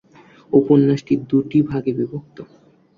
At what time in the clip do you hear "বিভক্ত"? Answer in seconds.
1.97-2.37